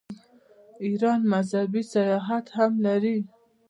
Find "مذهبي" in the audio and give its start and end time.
1.33-1.81